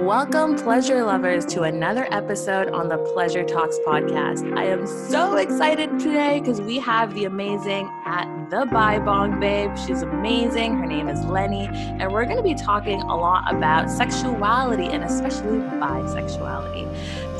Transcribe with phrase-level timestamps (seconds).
[0.00, 4.56] Welcome, pleasure lovers, to another episode on the Pleasure Talks podcast.
[4.56, 9.76] I am so excited today because we have the amazing at the Bong Babe.
[9.76, 10.78] She's amazing.
[10.78, 15.02] Her name is Leni, and we're going to be talking a lot about sexuality and
[15.02, 16.86] especially bisexuality.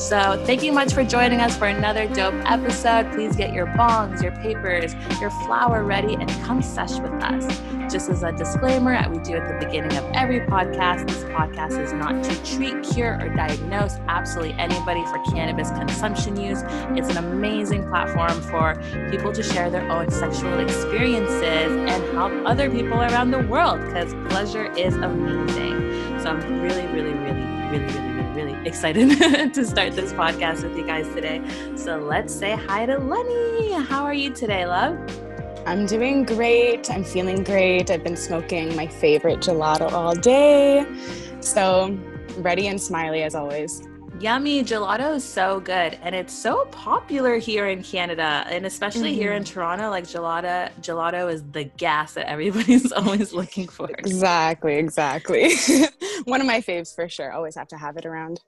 [0.01, 3.13] So, thank you much for joining us for another dope episode.
[3.13, 7.78] Please get your bongs, your papers, your flower ready, and come sesh with us.
[7.91, 11.91] Just as a disclaimer, we do at the beginning of every podcast, this podcast is
[11.95, 16.61] not to treat, cure, or diagnose absolutely anybody for cannabis consumption use.
[16.91, 18.75] It's an amazing platform for
[19.11, 24.13] people to share their own sexual experiences and help other people around the world because
[24.29, 26.21] pleasure is amazing.
[26.21, 29.09] So, I'm really, really, really, really, really really excited
[29.55, 31.43] to start this podcast with you guys today.
[31.75, 33.73] So let's say hi to Leni.
[33.83, 34.97] How are you today, love?
[35.69, 36.91] I'm doing great.
[36.91, 37.91] I'm feeling great.
[37.91, 40.87] I've been smoking my favorite gelato all day.
[41.41, 41.95] So
[42.39, 43.87] ready and smiley as always.
[44.19, 49.21] Yummy gelato is so good and it's so popular here in Canada and especially mm-hmm.
[49.21, 49.53] here in mm-hmm.
[49.53, 53.91] Toronto like gelato gelato is the gas that everybody's always looking for.
[53.91, 55.51] Exactly, exactly.
[56.25, 57.31] One of my faves for sure.
[57.33, 58.41] Always have to have it around.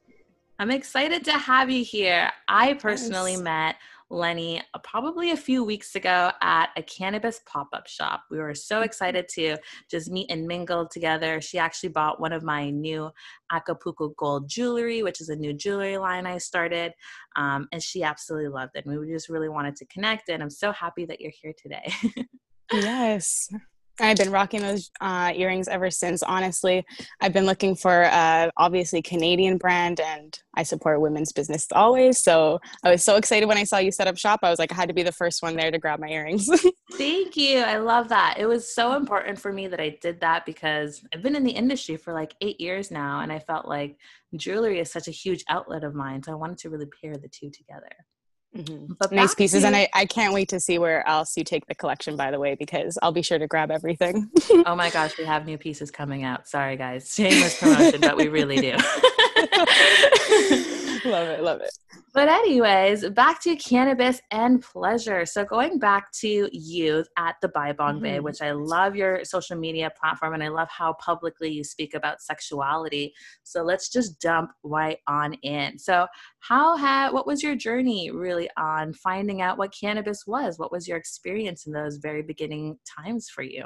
[0.59, 2.31] I'm excited to have you here.
[2.49, 3.43] I personally yes.
[3.43, 3.77] met
[4.11, 8.25] Leni uh, probably a few weeks ago at a cannabis pop up shop.
[8.31, 8.85] We were so mm-hmm.
[8.85, 9.57] excited to
[9.91, 11.41] just meet and mingle together.
[11.41, 13.11] She actually bought one of my new
[13.53, 16.93] Acapulco Gold jewelry, which is a new jewelry line I started.
[17.37, 18.85] Um, and she absolutely loved it.
[18.85, 20.29] And we just really wanted to connect.
[20.29, 21.93] And I'm so happy that you're here today.
[22.73, 23.49] yes.
[24.01, 26.23] I've been rocking those uh, earrings ever since.
[26.23, 26.85] Honestly,
[27.21, 32.19] I've been looking for uh, obviously Canadian brand, and I support women's business always.
[32.19, 34.41] So I was so excited when I saw you set up shop.
[34.43, 36.49] I was like, I had to be the first one there to grab my earrings.
[36.93, 37.59] Thank you.
[37.59, 38.37] I love that.
[38.39, 41.51] It was so important for me that I did that because I've been in the
[41.51, 43.97] industry for like eight years now, and I felt like
[44.37, 46.23] jewelry is such a huge outlet of mine.
[46.23, 47.91] So I wanted to really pair the two together.
[48.57, 48.95] Mm-hmm.
[48.99, 51.67] But nice pieces, to- and I, I can't wait to see where else you take
[51.67, 52.17] the collection.
[52.17, 54.29] By the way, because I'll be sure to grab everything.
[54.67, 56.49] oh my gosh, we have new pieces coming out.
[56.49, 58.77] Sorry, guys, shameless promotion, but we really do.
[61.05, 61.71] love it, love it.
[62.13, 65.25] But, anyways, back to cannabis and pleasure.
[65.25, 68.03] So, going back to you at the Bi Bong mm-hmm.
[68.03, 71.95] Bay, which I love your social media platform and I love how publicly you speak
[71.95, 73.13] about sexuality.
[73.45, 75.79] So, let's just jump right on in.
[75.79, 76.07] So,
[76.41, 80.59] how had what was your journey really on finding out what cannabis was?
[80.59, 83.65] What was your experience in those very beginning times for you?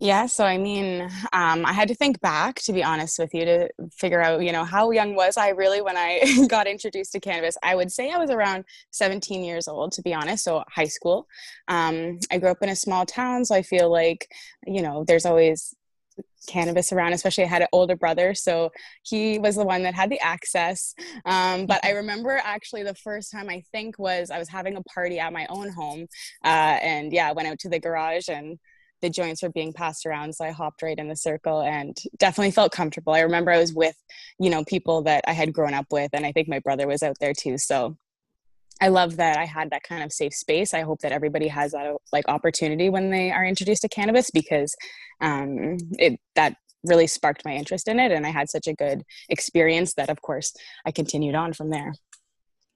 [0.00, 3.44] Yeah, so I mean, um, I had to think back, to be honest with you,
[3.44, 7.20] to figure out, you know, how young was I really when I got introduced to
[7.20, 7.56] cannabis?
[7.64, 11.26] I would say I was around 17 years old, to be honest, so high school.
[11.66, 14.30] Um, I grew up in a small town, so I feel like,
[14.66, 15.74] you know, there's always
[16.48, 18.70] cannabis around especially i had an older brother so
[19.02, 20.94] he was the one that had the access
[21.26, 24.82] um, but i remember actually the first time i think was i was having a
[24.84, 26.06] party at my own home
[26.44, 28.58] uh, and yeah i went out to the garage and
[29.02, 32.50] the joints were being passed around so i hopped right in the circle and definitely
[32.50, 33.12] felt comfortable.
[33.12, 33.96] I remember i was with
[34.38, 37.02] you know people that i had grown up with and i think my brother was
[37.02, 37.96] out there too so
[38.80, 40.74] i love that i had that kind of safe space.
[40.74, 44.74] I hope that everybody has that like opportunity when they are introduced to cannabis because
[45.20, 49.02] um it that really sparked my interest in it and i had such a good
[49.28, 50.54] experience that of course
[50.86, 51.92] i continued on from there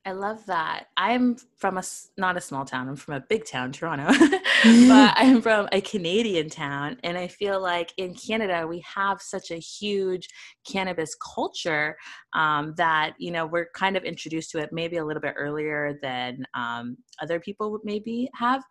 [0.04, 0.86] I love that.
[0.96, 1.82] I'm from a
[2.16, 2.88] not a small town.
[2.88, 4.06] I'm from a big town, Toronto,
[4.64, 9.52] but I'm from a Canadian town, and I feel like in Canada we have such
[9.52, 10.28] a huge
[10.66, 11.96] cannabis culture
[12.34, 15.96] um, that you know we're kind of introduced to it maybe a little bit earlier
[16.02, 18.64] than um, other people maybe have,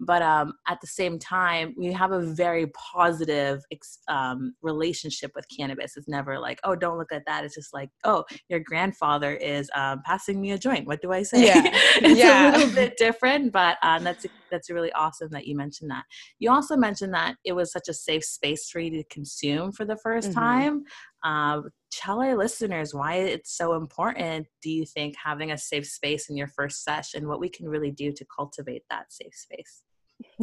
[0.00, 3.60] but um, at the same time we have a very positive
[4.08, 5.98] um, relationship with cannabis.
[5.98, 7.44] It's never like, oh, don't look at that.
[7.44, 10.88] It's just like, oh, your grandfather is um, passing me a joint point.
[10.88, 11.46] What do I say?
[11.46, 11.62] Yeah.
[11.96, 12.50] it's yeah.
[12.50, 16.04] a little bit different, but um, that's that's really awesome that you mentioned that.
[16.38, 19.84] You also mentioned that it was such a safe space for you to consume for
[19.84, 20.32] the 1st mm-hmm.
[20.32, 20.84] time.
[21.22, 24.46] Uh, tell our listeners why it's so important.
[24.62, 27.90] Do you think having a safe space in your first session, what we can really
[27.90, 29.82] do to cultivate that safe space?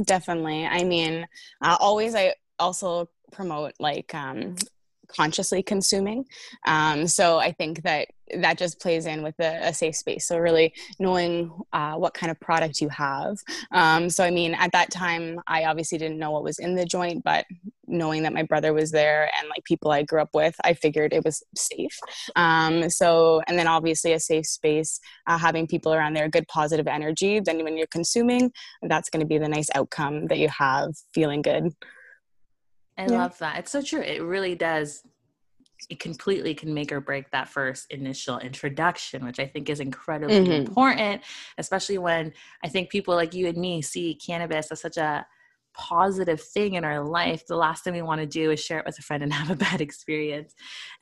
[0.05, 0.65] Definitely.
[0.65, 1.25] I mean,
[1.61, 4.55] uh, always I also promote like um,
[5.07, 6.25] consciously consuming.
[6.65, 10.27] Um, so I think that that just plays in with a, a safe space.
[10.27, 13.37] So really knowing uh, what kind of product you have.
[13.71, 16.85] Um, so I mean, at that time, I obviously didn't know what was in the
[16.85, 17.45] joint, but
[17.87, 21.13] knowing that my brother was there and like people I grew up with, I figured
[21.13, 21.97] it was safe.
[22.35, 26.87] Um, so and then obviously a safe space, uh, having people around there, good positive
[26.87, 27.39] energy.
[27.39, 28.51] Then when you're consuming,
[28.81, 31.73] that's going to be the nice outcome that you have, feeling good.
[32.97, 33.23] I yeah.
[33.23, 33.59] love that.
[33.59, 34.01] It's so true.
[34.01, 35.03] It really does
[35.89, 40.49] it completely can make or break that first initial introduction, which I think is incredibly
[40.49, 40.65] Mhm.
[40.65, 41.21] important,
[41.57, 42.33] especially when
[42.63, 45.25] I think people like you and me see cannabis as such a
[45.73, 47.45] positive thing in our life.
[47.45, 49.51] The last thing we want to do is share it with a friend and have
[49.51, 50.55] a bad experience.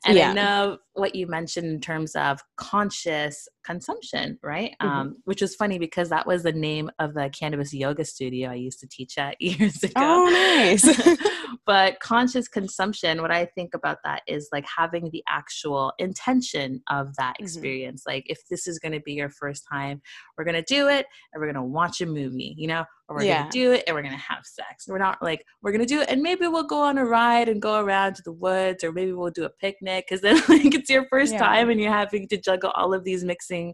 [0.04, 0.22] And Yeah.
[0.28, 4.74] I know what you mentioned in terms of conscious consumption, right?
[4.82, 4.86] Mhm.
[4.86, 8.54] Um, which was funny because that was the name of the cannabis yoga studio I
[8.54, 10.84] used to teach at years ago Oh, nice.
[11.66, 17.14] but conscious consumption what i think about that is like having the actual intention of
[17.16, 17.44] that Mhm.
[17.44, 20.02] experience like if this is going to be your first time
[20.36, 23.16] we're going to do it and we're going to watch a movie you know or
[23.16, 23.40] we're Yeah.
[23.42, 25.86] going to do it and we're going to have sex we're not like we're going
[25.86, 28.32] to do it and maybe we'll go on a ride and go around to the
[28.32, 31.38] woods or maybe we'll do a picnic because then like it's your first Yeah.
[31.38, 33.72] time and you're having to juggle all of these mixing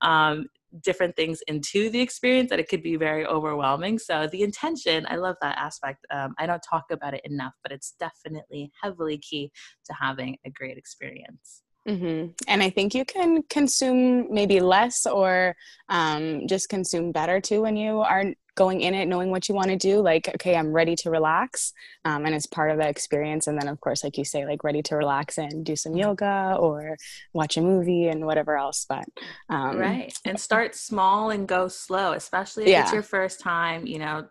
[0.00, 0.46] um,
[0.82, 3.96] different things into the experience that it could be very overwhelming.
[3.96, 6.04] So the intention, I love that aspect.
[6.10, 9.52] Um, I don't talk about it enough, but it's definitely heavily key
[9.86, 11.62] to having a great experience.
[11.88, 15.56] Hmm And I think you can consume maybe less or
[15.88, 19.68] um, just consume better too when you are going in it knowing what you want
[19.68, 20.00] to do.
[20.00, 21.72] Like, okay, I'm ready to relax,
[22.04, 23.46] um, and it's part of the experience.
[23.46, 26.56] And then, of course, like you say, like ready to relax and do some yoga
[26.60, 26.96] or
[27.32, 28.84] watch a movie and whatever else.
[28.86, 29.04] But
[29.48, 30.12] um, right.
[30.24, 34.26] And start small and go slow, especially if it's your first time, you know.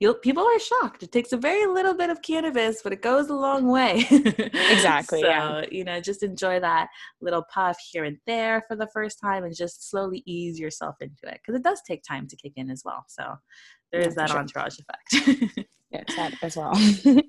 [0.00, 1.02] You'll, people are shocked.
[1.02, 4.06] It takes a very little bit of cannabis, but it goes a long way.
[4.68, 5.64] Exactly, So, yeah.
[5.70, 6.88] you know, just enjoy that
[7.20, 11.26] little puff here and there for the first time and just slowly ease yourself into
[11.26, 13.04] it because it does take time to kick in as well.
[13.08, 13.36] So
[13.92, 14.40] there Yeah, is that sure.
[14.40, 15.66] entourage effect.
[15.90, 16.72] yeah, that as well.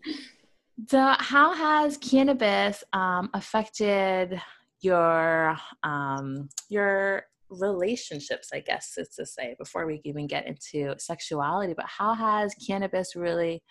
[0.89, 4.41] So, how has cannabis um, affected
[4.81, 8.49] your um, your relationships?
[8.53, 13.15] I guess is to say before we even get into sexuality, but how has cannabis
[13.15, 13.63] really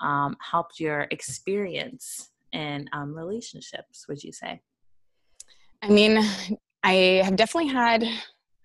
[0.00, 4.06] um, helped your experience in um, relationships?
[4.08, 4.60] Would you say?
[5.82, 6.24] I mean,
[6.82, 8.04] I have definitely had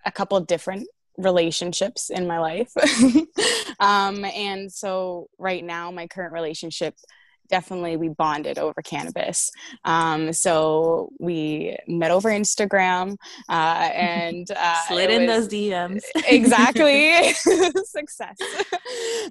[0.06, 0.88] a couple different
[1.18, 2.72] relationships in my life.
[3.80, 6.96] um, and so right now, my current relationship
[7.50, 9.50] definitely we bonded over cannabis.
[9.86, 13.16] Um, so we met over Instagram
[13.50, 13.52] uh,
[13.94, 16.02] and uh, Slid in was- those DMs.
[16.28, 17.34] exactly.
[17.86, 18.38] Success.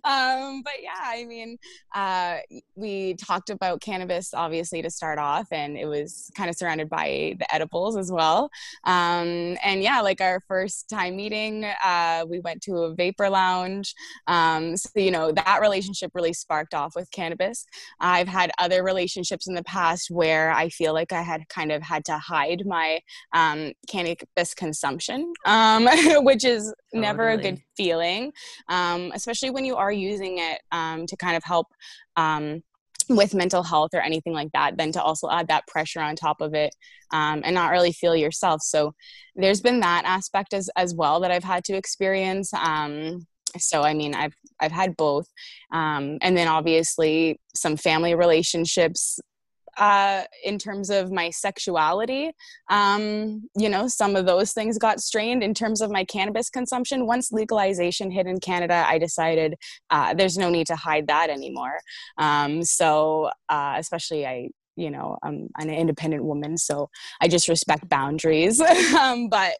[0.04, 1.56] Um but yeah i mean
[1.94, 2.36] uh
[2.74, 7.34] we talked about cannabis obviously to start off and it was kind of surrounded by
[7.38, 8.50] the edibles as well.
[8.84, 13.94] Um and yeah like our first time meeting uh we went to a vapor lounge.
[14.26, 17.66] Um so you know that relationship really sparked off with cannabis
[18.06, 21.82] i've had other relationships in the past where i feel like i had kind of
[21.82, 23.00] had to hide my
[23.32, 25.88] um cannabis consumption um
[26.24, 28.32] which is never a good feeling
[28.68, 31.66] um, especially when you are using it um, to kind of help
[32.16, 32.62] um,
[33.08, 36.40] with mental health or anything like that then to also add that pressure on top
[36.40, 36.74] of it
[37.12, 38.62] um, and not really feel yourself.
[38.62, 38.94] So
[39.36, 43.26] there's been that aspect as as well that i've had to experience um,
[43.58, 45.28] so i mean i've i've had both
[45.72, 49.20] um, and then obviously some family relationships
[49.76, 52.32] uh, in terms of my sexuality,
[52.70, 57.06] um, you know, some of those things got strained in terms of my cannabis consumption.
[57.06, 59.54] Once legalization hit in Canada, I decided
[59.90, 61.78] uh, there's no need to hide that anymore.
[62.18, 66.88] Um, so, uh, especially I, you know, I'm an independent woman, so
[67.20, 68.60] I just respect boundaries.
[68.98, 69.54] um, but,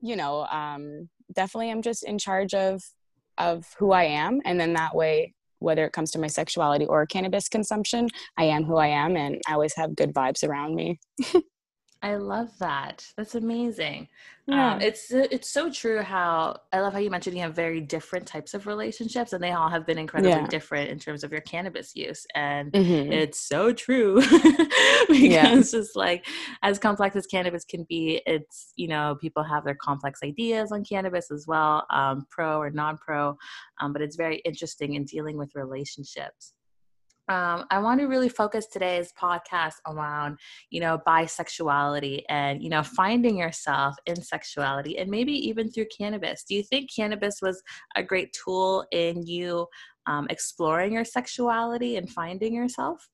[0.00, 2.82] you know, um, definitely I'm just in charge of
[3.38, 7.06] of who I am, and then that way whether it comes to my sexuality or
[7.06, 11.00] cannabis consumption, I am who I am and I always have good vibes around me.
[12.02, 13.04] I love that.
[13.16, 14.08] That's amazing.
[14.46, 14.74] Yeah.
[14.74, 18.26] Um, it's it's so true how I love how you mentioned you have very different
[18.26, 20.46] types of relationships and they all have been incredibly Yeah.
[20.46, 23.12] different in terms of your cannabis use and Mhm.
[23.12, 24.20] it's so true
[25.08, 25.52] because Yeah.
[25.58, 26.26] it's just like
[26.62, 30.84] as complex as cannabis can be it's you know people have their complex ideas on
[30.84, 33.36] cannabis as well um, pro or non-pro
[33.80, 36.52] um, but it's very interesting in dealing with relationships
[37.28, 40.38] um, I want to really focus today's podcast around,
[40.70, 46.44] you know, bisexuality and, you know, finding yourself in sexuality and maybe even through cannabis.
[46.44, 47.62] Do you think cannabis was
[47.96, 49.66] a great tool in you
[50.06, 53.08] um, exploring your sexuality and finding yourself?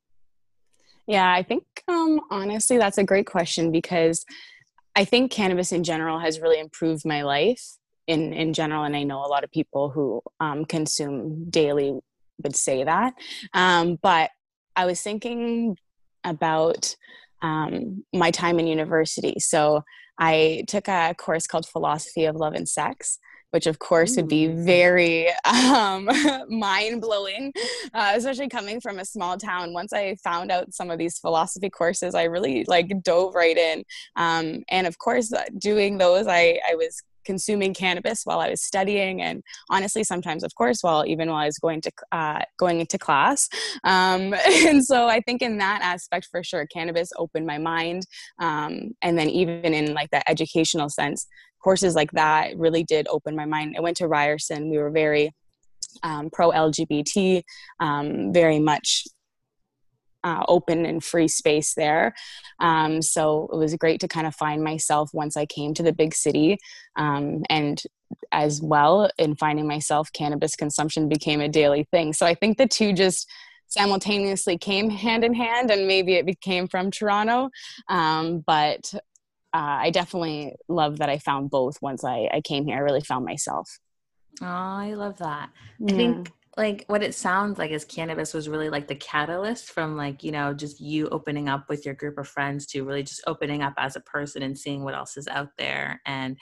[1.06, 4.26] Yeah, I think um, honestly, that's a great question because
[4.94, 8.84] I think cannabis in general has really improved my life in, in general.
[8.84, 11.98] And I know a lot of people who um, consume daily
[12.42, 13.14] would say that.
[13.54, 14.30] Um, but
[14.76, 15.76] I was thinking
[16.24, 16.94] about
[17.42, 19.38] um, my time in university.
[19.38, 19.82] So
[20.18, 23.18] I took a course called Philosophy of Love and Sex.
[23.50, 26.08] which of course would be very um,
[26.48, 27.52] mind blowing,
[27.92, 29.74] uh, especially coming from a small town.
[29.74, 33.84] Once I found out some of these philosophy courses, I really like dove right in.
[34.16, 38.62] Um, and of course, uh, doing those, I, I was consuming cannabis while I was
[38.62, 42.80] studying, and honestly, sometimes, of course, while even while I was going to uh, going
[42.80, 43.48] into class.
[43.84, 44.34] Um,
[44.66, 48.06] and so, I think in that aspect, for sure, cannabis opened my mind,
[48.38, 51.26] um, and then even in like that educational sense,
[51.62, 53.74] courses like that really did open my mind.
[53.76, 54.70] I went to Ryerson.
[54.70, 55.32] We were very
[56.02, 57.42] um, pro LGBT,
[57.80, 59.04] um, very much
[60.24, 62.14] uh, open and free space there.
[62.60, 65.92] Um, so it was great to kind of find myself once I came to the
[65.92, 66.58] big city.
[66.96, 67.82] Um, and
[68.30, 72.12] as well, in finding myself, cannabis consumption became a daily thing.
[72.12, 73.28] So I think the two just
[73.68, 77.48] simultaneously came hand in hand, and maybe it became from Toronto.
[77.88, 78.92] Um, but
[79.54, 82.76] uh, I definitely love that I found both once I, I came here.
[82.76, 83.78] I really found myself.
[84.40, 85.50] Oh, I love that.
[85.78, 85.94] Yeah.
[85.94, 89.96] I think like what it sounds like is cannabis was really like the catalyst from
[89.96, 93.22] like you know just you opening up with your group of friends to really just
[93.26, 96.00] opening up as a person and seeing what else is out there.
[96.04, 96.36] And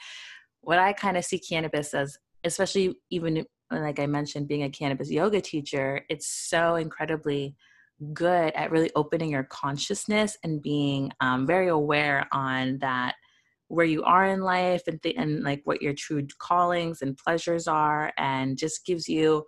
[0.61, 5.11] what i kind of see cannabis as especially even like i mentioned being a cannabis
[5.11, 7.55] yoga teacher it's so incredibly
[8.13, 13.13] good at really opening your consciousness and being um, very aware on that
[13.67, 17.67] where you are in life and, th- and like what your true callings and pleasures
[17.67, 19.45] are and just gives you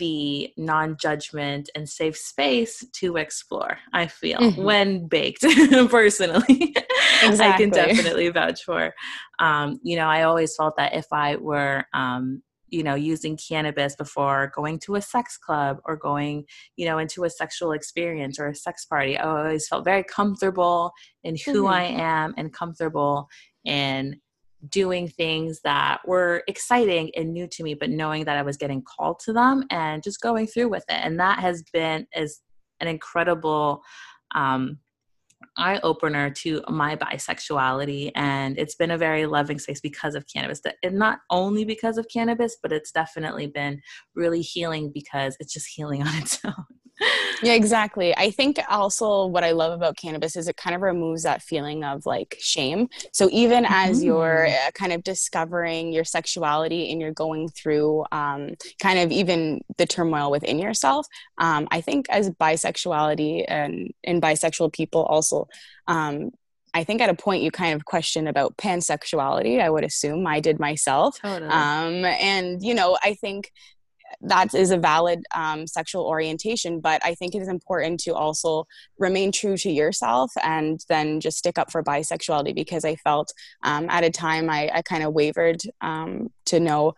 [0.00, 4.62] the non-judgment and safe space to explore i feel mm-hmm.
[4.62, 5.42] when baked
[5.90, 6.74] personally
[7.22, 7.46] exactly.
[7.46, 8.92] i can definitely vouch for
[9.38, 13.94] um, you know i always felt that if i were um, you know using cannabis
[13.94, 16.44] before going to a sex club or going
[16.76, 20.92] you know into a sexual experience or a sex party i always felt very comfortable
[21.24, 21.74] in who mm-hmm.
[21.74, 23.28] i am and comfortable
[23.64, 24.18] in
[24.68, 28.82] doing things that were exciting and new to me but knowing that i was getting
[28.82, 31.00] called to them and just going through with it.
[31.02, 32.40] And that has been as
[32.80, 33.82] an incredible
[34.34, 34.78] um,
[35.56, 38.12] eye opener to my bisexuality.
[38.14, 40.60] And it's been a very loving space because of cannabis.
[40.82, 43.80] And not only because of cannabis but it's definitely been
[44.14, 46.54] really healing because it's just healing on its own
[47.42, 48.16] yeah, exactly.
[48.16, 51.84] I think also what I love about cannabis is it kind of removes that feeling
[51.84, 52.88] of like shame.
[53.12, 54.06] So even as mm-hmm.
[54.06, 59.60] you're uh, kind of discovering your sexuality and you're going through um, kind of even
[59.78, 61.06] the turmoil within yourself,
[61.38, 65.48] um, I think as bisexuality and in bisexual people also.
[65.86, 66.30] Um,
[66.72, 69.60] I think at a point you kind of question about pansexuality.
[69.60, 71.50] I would assume I did myself, totally.
[71.50, 73.50] Um, and you know, I think
[74.20, 78.66] that is a valid um, sexual orientation but i think it is important to also
[78.98, 83.88] remain true to yourself and then just stick up for bisexuality because i felt um,
[83.90, 86.94] at a time i, I kind of wavered um, to know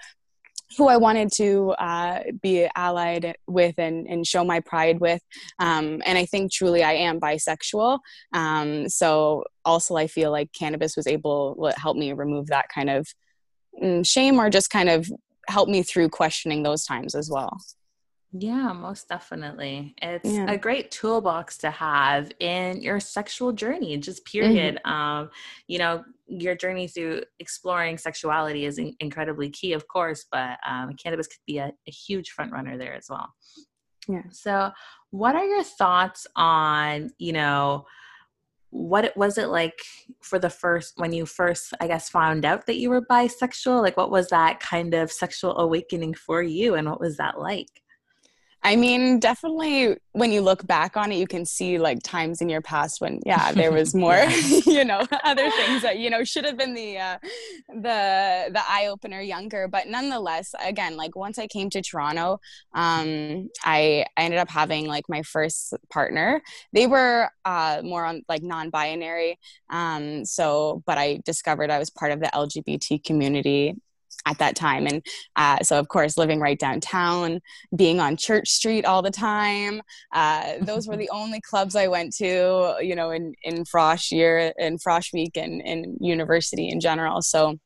[0.76, 5.20] who I wanted to uh, be allied with and, and show my pride with.
[5.58, 7.98] Um, and I think truly I am bisexual.
[8.32, 12.90] Um, so also I feel like cannabis was able to help me remove that kind
[12.90, 13.08] of
[13.82, 15.10] mm, shame or just kind of
[15.48, 17.58] help me through questioning those times as well.
[18.34, 19.94] Yeah, most definitely.
[20.00, 20.50] It's yeah.
[20.50, 24.80] a great toolbox to have in your sexual journey, just period.
[24.86, 24.92] Mm-hmm.
[24.92, 25.30] Um,
[25.66, 30.94] you know, your journey through exploring sexuality is in- incredibly key, of course, but um,
[30.94, 33.34] cannabis could be a, a huge front runner there as well.
[34.08, 34.22] Yeah.
[34.30, 34.70] So,
[35.10, 37.84] what are your thoughts on, you know,
[38.72, 39.78] what was it like
[40.22, 43.82] for the first when you first i guess found out that you were bisexual?
[43.82, 47.81] Like what was that kind of sexual awakening for you and what was that like
[48.64, 52.48] I mean, definitely when you look back on it, you can see like times in
[52.48, 54.16] your past when, yeah, there was more,
[54.66, 57.18] you know, other things that, you know, should have been the, uh,
[57.68, 59.66] the, the eye opener younger.
[59.66, 62.40] But nonetheless, again, like once I came to Toronto,
[62.72, 66.40] um, I, I ended up having like my first partner.
[66.72, 69.40] They were uh, more on like non binary.
[69.70, 73.74] Um, so, but I discovered I was part of the LGBT community
[74.26, 74.86] at that time.
[74.86, 75.04] And
[75.36, 77.40] uh, so, of course, living right downtown,
[77.74, 79.82] being on Church Street all the time.
[80.12, 84.52] Uh, those were the only clubs I went to, you know, in, in Frosh year,
[84.58, 87.22] in Frosh week, and in university in general.
[87.22, 87.58] So,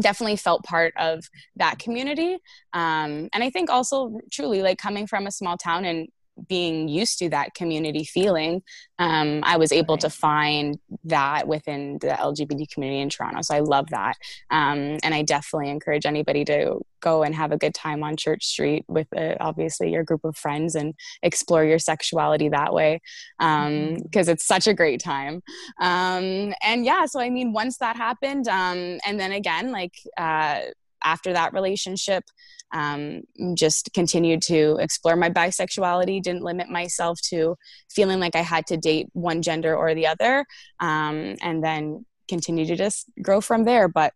[0.00, 1.24] definitely felt part of
[1.56, 2.34] that community.
[2.72, 6.08] Um, and I think also, truly, like coming from a small town and
[6.48, 8.62] being used to that community feeling,
[8.98, 13.42] um, I was able to find that within the LGBT community in Toronto.
[13.42, 14.16] So I love that.
[14.50, 18.44] Um, and I definitely encourage anybody to go and have a good time on Church
[18.44, 23.00] Street with uh, obviously your group of friends and explore your sexuality that way
[23.38, 24.30] because um, mm-hmm.
[24.30, 25.42] it's such a great time.
[25.80, 30.60] Um, and yeah, so I mean, once that happened, um, and then again, like, uh,
[31.04, 32.24] after that relationship
[32.72, 33.22] um,
[33.54, 37.56] just continued to explore my bisexuality didn't limit myself to
[37.90, 40.44] feeling like i had to date one gender or the other
[40.80, 43.88] um, and then continue to just grow from there.
[43.88, 44.12] But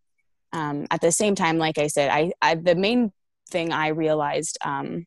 [0.53, 3.11] um, at the same time like i said I, I the main
[3.51, 5.07] thing i realized um,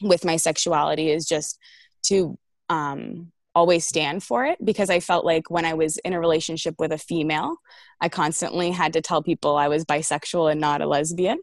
[0.00, 1.58] with my sexuality is just
[2.04, 2.38] to
[2.70, 6.76] um, always stand for it because I felt like when I was in a relationship
[6.78, 7.56] with a female,
[8.00, 11.38] I constantly had to tell people I was bisexual and not a lesbian.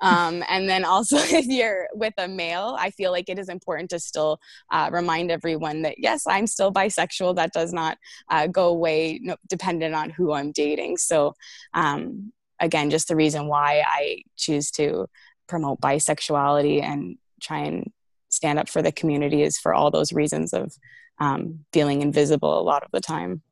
[0.00, 3.90] Um, and then also, if you're with a male, I feel like it is important
[3.90, 4.38] to still
[4.70, 7.36] uh, remind everyone that yes, I'm still bisexual.
[7.36, 7.98] That does not
[8.30, 10.96] uh, go away no, dependent on who I'm dating.
[10.96, 11.34] So,
[11.74, 15.06] um, again, just the reason why I choose to
[15.48, 17.90] promote bisexuality and try and
[18.30, 20.72] stand up for the community is for all those reasons of
[21.20, 23.42] um, feeling invisible a lot of the time.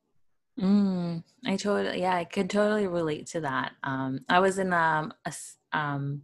[0.59, 3.73] Mm, I totally, yeah, I could totally relate to that.
[3.83, 5.33] Um, I was in um, a,
[5.71, 6.23] um,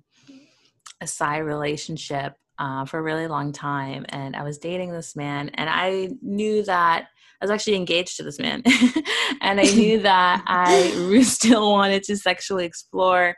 [1.01, 5.49] a side relationship uh, for a really long time, and I was dating this man,
[5.49, 7.07] and I knew that
[7.41, 8.63] I was actually engaged to this man,
[9.41, 13.35] and I knew that I still wanted to sexually explore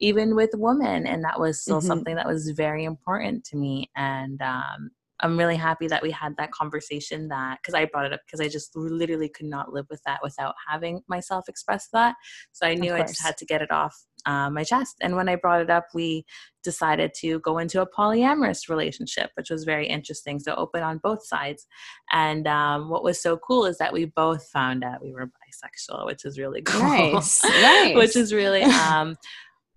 [0.00, 1.86] even with women and that was still mm-hmm.
[1.86, 4.90] something that was very important to me and um,
[5.22, 8.40] I'm really happy that we had that conversation that because I brought it up because
[8.40, 12.16] I just literally could not live with that without having myself express that.
[12.52, 13.96] So I knew I just had to get it off
[14.26, 14.96] uh, my chest.
[15.00, 16.24] And when I brought it up, we
[16.62, 20.38] decided to go into a polyamorous relationship, which was very interesting.
[20.38, 21.66] So open on both sides.
[22.12, 26.06] And um, what was so cool is that we both found out we were bisexual,
[26.06, 26.82] which is really cool.
[26.82, 27.42] Nice.
[27.44, 27.96] nice.
[27.96, 29.16] which is really um,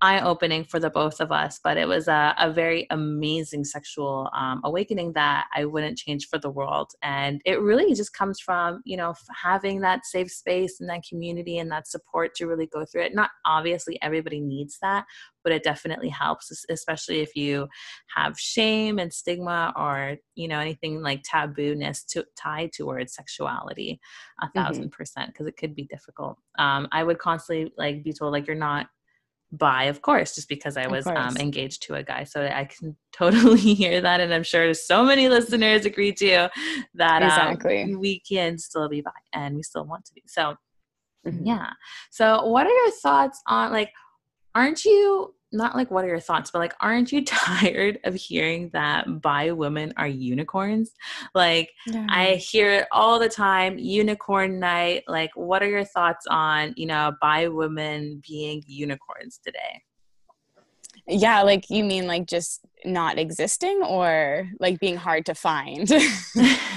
[0.03, 4.29] eye opening for the both of us, but it was a, a very amazing sexual
[4.38, 6.91] um, awakening that I wouldn't change for the world.
[7.01, 11.57] And it really just comes from, you know, having that safe space and that community
[11.57, 13.15] and that support to really go through it.
[13.15, 15.05] Not obviously everybody needs that,
[15.41, 17.69] but it definitely helps, especially if you
[18.13, 24.01] have shame and stigma or, you know, anything like tabooness to, tied towards sexuality
[24.41, 24.89] a 1000 mm-hmm.
[24.89, 26.38] percent, because it could be difficult.
[26.60, 28.88] Um, I would constantly like be told like, you're not
[29.53, 32.95] by of course just because i was um, engaged to a guy so i can
[33.13, 36.47] totally hear that and i'm sure so many listeners agree too
[36.95, 37.84] that um, exactly.
[37.84, 40.56] Um, we can still be bi and we still want to be so
[41.25, 41.45] mm-hmm.
[41.45, 41.69] yeah
[42.10, 43.91] so what are your thoughts on like
[44.56, 48.69] aren't you not like what are your thoughts, but like, aren't you tired of hearing
[48.73, 50.91] that bi women are unicorns?
[51.33, 52.07] Like, yeah.
[52.09, 55.03] I hear it all the time, unicorn night.
[55.07, 59.81] Like, what are your thoughts on, you know, bi women being unicorns today?
[61.07, 65.91] Yeah, like you mean like just not existing or like being hard to find?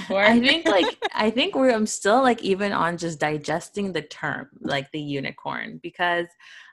[0.09, 4.49] I think like I think we're I'm still like even on just digesting the term
[4.59, 6.27] like the unicorn because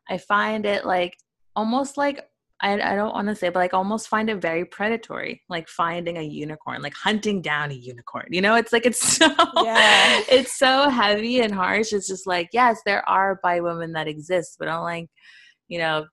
[0.08, 1.16] I find it like
[1.56, 2.28] almost like
[2.60, 6.16] I, I don't want to say, but like almost find it very predatory, like finding
[6.16, 8.28] a unicorn, like hunting down a unicorn.
[8.30, 9.26] You know, it's like it's so
[9.62, 10.22] yeah.
[10.28, 11.92] it's so heavy and harsh.
[11.92, 15.08] It's just like, yes, there are bi women that exist, but don't like,
[15.68, 16.06] you know,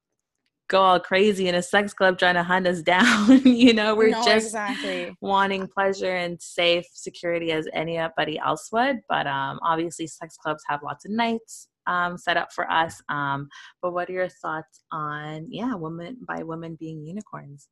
[0.67, 3.41] go all crazy in a sex club trying to hunt us down.
[3.43, 5.15] you know, we're no, just exactly.
[5.21, 8.97] wanting pleasure and safe security as anybody else would.
[9.07, 13.01] But um obviously sex clubs have lots of nights um, set up for us.
[13.09, 13.49] Um,
[13.81, 17.67] but what are your thoughts on, yeah, women by women being unicorns?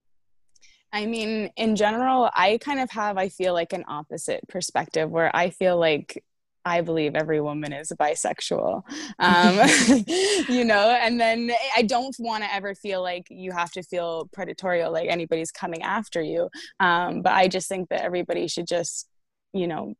[0.92, 5.34] I mean, in general, I kind of have, I feel like, an opposite perspective where
[5.36, 6.24] I feel like
[6.66, 8.84] I believe every woman is bisexual,
[9.20, 9.60] um,
[10.56, 14.30] you know, and then I don't want to ever feel like you have to feel
[14.34, 16.50] predatory, like anybody's coming after you.
[16.80, 19.08] Um, but I just think that everybody should just,
[19.54, 19.94] you know,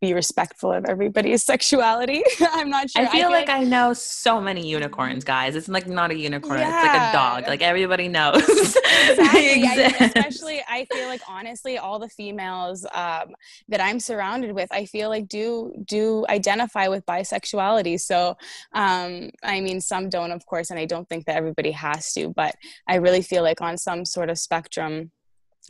[0.00, 2.22] be respectful of everybody's sexuality.
[2.40, 3.02] I'm not sure.
[3.02, 5.56] I feel, I feel like, like, I know so many unicorns, guys.
[5.56, 6.60] It's like not a unicorn.
[6.60, 6.68] Yeah.
[6.68, 7.48] It's like a dog.
[7.48, 8.42] Like everybody knows.
[8.48, 9.64] exactly.
[9.64, 13.34] I, especially, I feel like honestly, all the females um,
[13.68, 18.00] that I'm surrounded with, I feel like do do identify with bisexuality.
[18.00, 18.36] So,
[18.72, 22.28] um, I mean, some don't, of course, and I don't think that everybody has to.
[22.28, 22.54] But
[22.86, 25.10] I really feel like on some sort of spectrum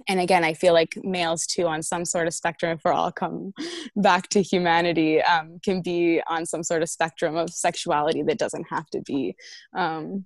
[0.08, 3.10] and again i feel like males too on some sort of spectrum if we're all
[3.10, 3.52] come
[3.96, 8.66] back to humanity um, can be on some sort of spectrum of sexuality that doesn't
[8.70, 9.34] have to be
[9.76, 10.24] um,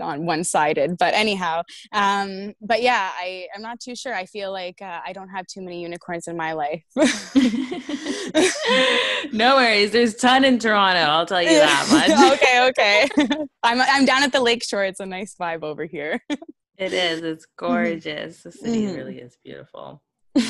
[0.00, 0.96] on one sided.
[0.98, 4.14] But anyhow um but yeah i i'm not too sure.
[4.14, 6.82] I feel like uh, i don't have too many unicorns in my life.
[9.32, 9.90] No worries.
[9.90, 12.34] There's ton in toronto i'll tell you that much.
[12.34, 13.08] Okay okay.
[13.62, 16.20] I'm i'm down at the lakeshore it's a nice vibe over here
[16.78, 17.22] it is.
[17.22, 17.66] It's mm-hmm.
[17.66, 18.42] gorgeous.
[18.42, 18.96] The city mm-hmm.
[18.96, 20.02] really is beautiful.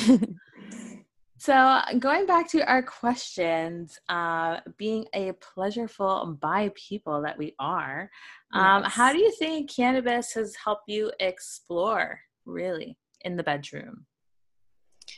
[1.41, 8.11] So, going back to our questions, uh, being a pleasureful bi people that we are,
[8.53, 8.91] um, yes.
[8.91, 14.05] how do you think cannabis has helped you explore really in the bedroom?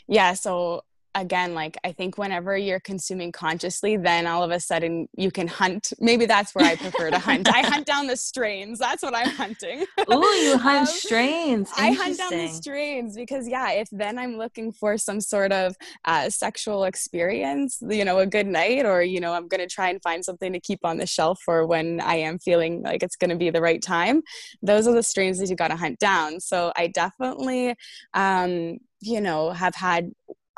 [0.08, 0.84] Yeah, so
[1.16, 5.48] again like i think whenever you're consuming consciously then all of a sudden you can
[5.48, 5.94] hunt.
[6.00, 7.54] Maybe that's where i prefer to hunt.
[7.54, 8.80] I hunt down the strains.
[8.80, 9.86] That's what i'm hunting.
[10.08, 11.70] Oh you hunt um, strains.
[11.78, 15.76] I hunt down the strains because yeah if then i'm looking for some sort of
[16.06, 19.90] uh, sexual experience you know a good night or you know i'm going to try
[19.90, 23.16] and find something to keep on the shelf for when i am feeling like it's
[23.16, 24.22] going to be the right time
[24.62, 26.40] those are the strains that you got to hunt down.
[26.40, 27.76] So i definitely
[28.14, 30.12] um you know have had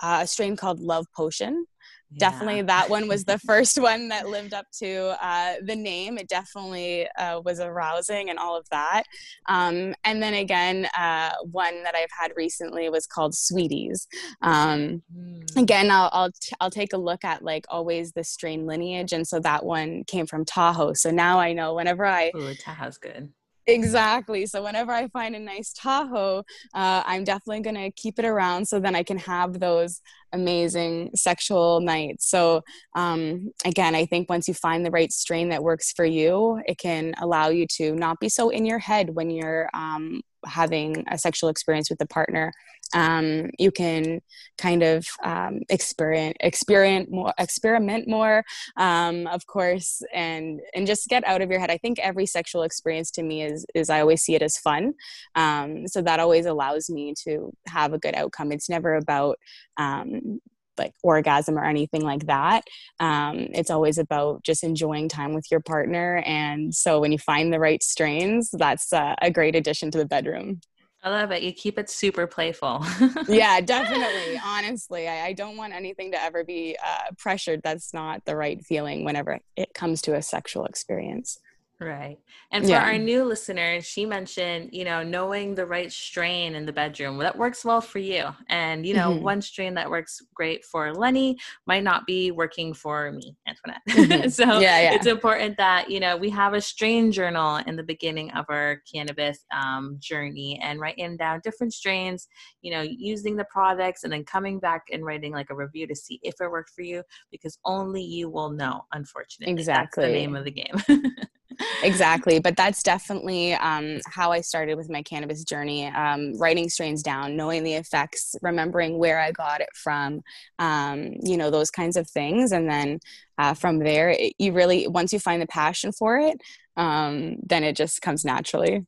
[0.04, 1.66] uh, a strain called Love Potion.
[2.12, 2.30] Yeah.
[2.30, 6.20] Definitely, that one was the first one that lived up to uh, the name.
[6.20, 9.04] It definitely uh, was arousing and all of that.
[9.48, 14.08] Um, and then again, uh, one that I've had recently was called Sweeties.
[14.42, 15.58] Um, mm.
[15.58, 19.26] Again, I'll I'll, t- I'll take a look at like always the strain lineage, and
[19.26, 20.94] so that one came from Tahoe.
[20.94, 23.32] So now I know whenever I Ooh, Tahoe's good
[23.66, 24.46] Exactly.
[24.46, 26.40] So whenever I find a nice Tahoe,
[26.74, 30.02] uh, I'm definitely going to keep it around so then I can have those
[30.34, 32.30] amazing sexual nights.
[32.30, 32.62] So
[32.96, 36.78] um, again, I think once you find the right strain that works for you, it
[36.78, 41.18] can allow you to not be so in your head when you're um, having a
[41.18, 42.52] sexual experience with a partner
[42.94, 44.22] um, you can
[44.58, 48.44] kind of um, experiment experiment more experiment more
[48.78, 52.64] um, of course and and just get out of your head i think every sexual
[52.64, 54.94] experience to me is is i always see it as fun
[55.36, 59.38] um, so that always allows me to have a good outcome it's never about
[59.78, 60.40] um,
[60.78, 62.64] like orgasm or anything like that.
[63.00, 66.24] Um, it's always about just enjoying time with your partner.
[66.26, 70.62] And so when you find the right strains, that's a great addition to the bedroom.
[71.04, 71.44] I love it.
[71.44, 72.86] You keep it super playful.
[73.28, 74.40] yeah, definitely.
[74.44, 77.62] Honestly, I, I, don't want anything to ever be uh, pressured.
[77.62, 81.40] That's not the right feeling whenever it comes to a sexual experience.
[81.80, 82.20] Right.
[82.52, 82.84] And for yeah.
[82.84, 87.38] our new listeners, she mentioned, you know, knowing the right strain in the bedroom that
[87.38, 88.26] works well for you.
[88.48, 89.24] And, you know, mm-hmm.
[89.24, 93.82] one strain that works great for Leni might not be working for me, Antoinette.
[94.04, 94.30] Mm-hmm.
[94.30, 94.94] so yeah, yeah.
[94.94, 98.82] it's important that, you know, we have a strain journal in the beginning of our
[98.92, 102.28] cannabis um, journey and writing down different strains,
[102.62, 105.96] you know, using the products and then coming back and writing like a review to
[105.96, 109.54] see if it worked for you because only you will know, unfortunately.
[109.54, 110.04] Exactly.
[110.04, 110.84] That's the name of the game.
[111.84, 117.04] exactly but that's definitely um, how i started with my cannabis journey um, writing strains
[117.04, 120.22] down knowing the effects remembering where i got it from
[120.60, 123.00] um, you know those kinds of things and then
[123.38, 126.40] uh, from there it, you really once you find the passion for it
[126.76, 128.86] um, then it just comes naturally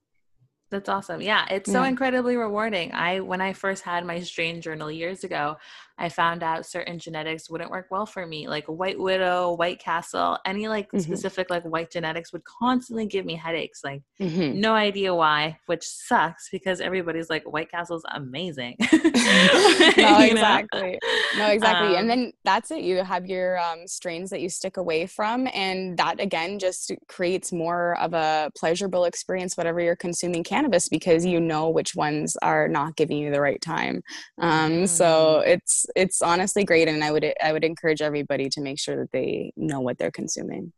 [0.76, 1.22] that's awesome.
[1.22, 1.88] Yeah, it's so yeah.
[1.88, 2.92] incredibly rewarding.
[2.94, 5.56] I when I first had my strain journal years ago,
[5.98, 10.38] I found out certain genetics wouldn't work well for me, like White Widow, White Castle,
[10.46, 11.00] any like mm-hmm.
[11.00, 13.82] specific like white genetics would constantly give me headaches.
[13.84, 14.60] Like mm-hmm.
[14.60, 18.76] no idea why, which sucks because everybody's like White Castle's amazing.
[18.92, 21.00] no, exactly.
[21.38, 21.96] No, exactly.
[21.96, 22.82] Um, and then that's it.
[22.82, 27.54] You have your um, strains that you stick away from, and that again just creates
[27.54, 32.68] more of a pleasurable experience, whatever you're consuming cannabis, because you know which ones are
[32.68, 34.02] not giving you the right time.
[34.40, 34.86] Um, mm-hmm.
[34.86, 38.96] So it's it's honestly great and i would i would encourage everybody to make sure
[38.98, 40.74] that they know what they're consuming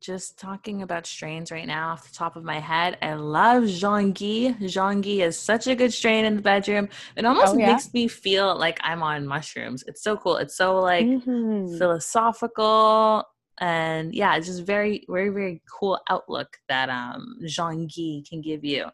[0.00, 2.96] just talking about strains right now off the top of my head.
[3.02, 4.52] I love Jean Guy.
[4.64, 6.88] Jean Guy is such a good strain in the bedroom.
[7.16, 7.72] It almost oh, yeah?
[7.72, 9.82] makes me feel like I'm on mushrooms.
[9.88, 10.36] It's so cool.
[10.36, 11.76] It's so like mm-hmm.
[11.78, 13.24] philosophical
[13.60, 18.64] and yeah, it's just very, very, very cool outlook that um Jean Guy can give
[18.64, 18.86] you.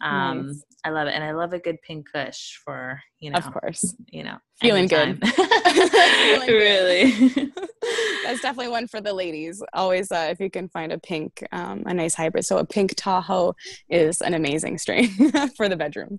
[0.00, 0.64] Um, nice.
[0.84, 3.94] I love it, and I love a good pink kush for you know, of course,
[4.10, 5.26] you know, feeling good.
[5.34, 7.52] feeling really, good.
[8.24, 9.62] that's definitely one for the ladies.
[9.72, 12.44] Always, uh, if you can find a pink, um, a nice hybrid.
[12.44, 13.54] So a pink Tahoe
[13.88, 15.08] is an amazing strain
[15.56, 16.18] for the bedroom.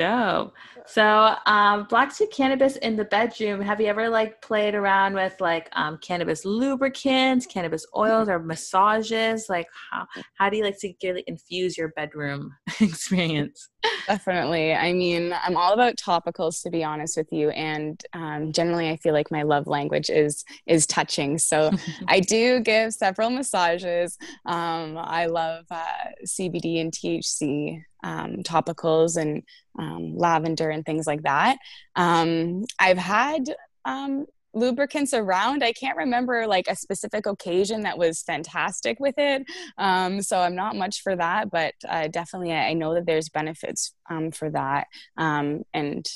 [0.00, 0.54] Dope.
[0.86, 3.60] So, um, black to cannabis in the bedroom.
[3.60, 9.46] Have you ever like played around with like um, cannabis lubricants, cannabis oils, or massages?
[9.50, 10.06] Like, how
[10.38, 13.68] how do you like to really infuse your bedroom experience?
[14.06, 14.72] Definitely.
[14.72, 18.96] I mean, I'm all about topicals to be honest with you, and um, generally, I
[18.96, 21.36] feel like my love language is is touching.
[21.36, 21.72] So
[22.08, 24.16] I do give several massages.
[24.46, 25.84] Um, I love uh,
[26.26, 29.42] CBD and THC um, topicals and
[29.80, 31.56] um, lavender and things like that.
[31.96, 33.44] Um, I've had
[33.84, 35.64] um, lubricants around.
[35.64, 39.42] I can't remember like a specific occasion that was fantastic with it.
[39.78, 43.94] Um, so I'm not much for that, but uh, definitely I know that there's benefits
[44.10, 44.86] um, for that.
[45.16, 46.06] Um, and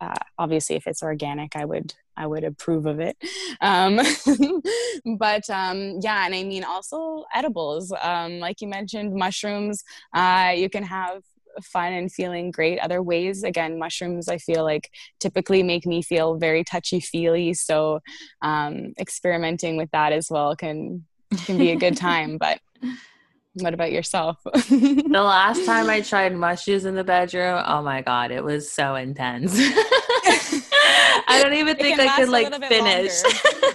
[0.00, 3.16] uh, obviously if it's organic i would i would approve of it
[3.60, 3.96] um,
[5.18, 9.82] but um, yeah and i mean also edibles um, like you mentioned mushrooms
[10.12, 11.22] uh, you can have
[11.62, 14.90] fun and feeling great other ways again mushrooms i feel like
[15.20, 18.00] typically make me feel very touchy feely so
[18.42, 21.04] um, experimenting with that as well can
[21.44, 22.60] can be a good time but
[23.54, 24.38] what about yourself?
[24.44, 28.96] the last time I tried mushrooms in the bedroom, oh my god, it was so
[28.96, 29.54] intense.
[31.26, 33.12] I don't even think I could like finish.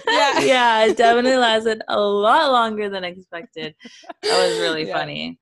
[0.06, 0.40] yeah.
[0.40, 3.74] yeah, it definitely lasted a lot longer than expected.
[4.22, 4.98] That was really yeah.
[4.98, 5.38] funny.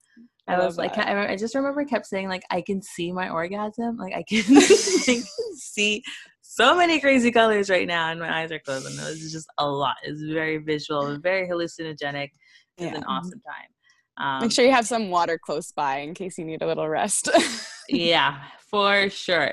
[0.49, 3.29] I, I was like, I, I, just remember kept saying like, I can see my
[3.29, 3.97] orgasm.
[3.97, 4.61] Like I can, I
[5.05, 5.23] can
[5.57, 6.03] see
[6.41, 9.47] so many crazy colors right now, and my eyes are closed, and it was just
[9.59, 9.97] a lot.
[10.03, 12.31] It's very visual, very hallucinogenic.
[12.79, 12.97] It's yeah.
[12.97, 14.27] an awesome time.
[14.27, 16.89] Um, Make sure you have some water close by in case you need a little
[16.89, 17.31] rest.
[17.89, 19.51] yeah, for sure.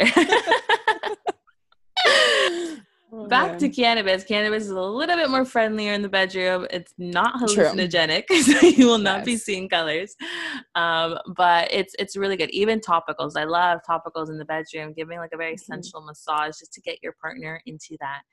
[3.17, 4.25] Oh, Back to cannabis.
[4.25, 6.67] Cannabis is a little bit more friendlier in the bedroom.
[6.69, 9.25] It's not hallucinogenic, so you will not yes.
[9.25, 10.15] be seeing colors.
[10.75, 12.49] Um, but it's it's really good.
[12.49, 13.37] Even topicals.
[13.37, 15.73] I love topicals in the bedroom, giving like a very mm-hmm.
[15.73, 18.23] sensual massage just to get your partner into that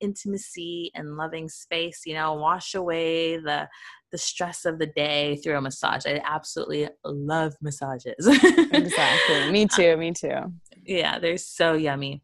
[0.00, 3.66] intimacy and loving space you know wash away the
[4.10, 8.26] the stress of the day through a massage i absolutely love massages
[8.72, 10.52] exactly me too me too
[10.84, 12.20] yeah they're so yummy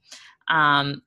[0.49, 1.01] um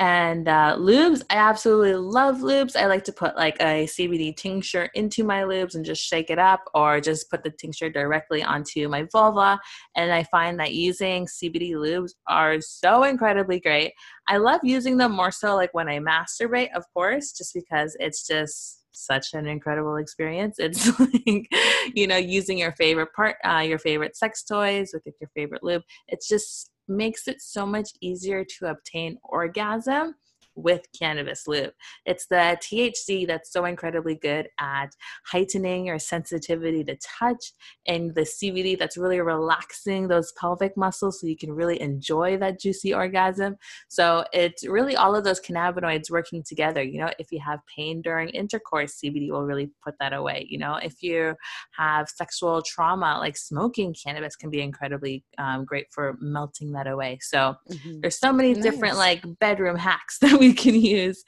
[0.00, 2.74] and uh, lubes, I absolutely love lubes.
[2.74, 6.38] I like to put like a CBD tincture into my lubes and just shake it
[6.38, 9.60] up, or just put the tincture directly onto my vulva.
[9.94, 13.92] And I find that using CBD lubes are so incredibly great.
[14.26, 18.26] I love using them more so like when I masturbate, of course, just because it's
[18.26, 20.56] just such an incredible experience.
[20.60, 21.46] It's like,
[21.94, 25.82] you know, using your favorite part, uh, your favorite sex toys with your favorite lube.
[26.08, 30.14] It's just makes it so much easier to obtain orgasm
[30.62, 31.72] with cannabis lube.
[32.06, 34.90] It's the THC that's so incredibly good at
[35.26, 37.52] heightening your sensitivity to touch,
[37.86, 42.60] and the CBD that's really relaxing those pelvic muscles so you can really enjoy that
[42.60, 43.56] juicy orgasm.
[43.88, 46.82] So it's really all of those cannabinoids working together.
[46.82, 50.46] You know, if you have pain during intercourse, CBD will really put that away.
[50.48, 51.34] You know, if you
[51.76, 57.18] have sexual trauma, like smoking cannabis can be incredibly um, great for melting that away.
[57.22, 58.00] So mm-hmm.
[58.00, 58.62] there's so many nice.
[58.62, 61.22] different like bedroom hacks that we can use.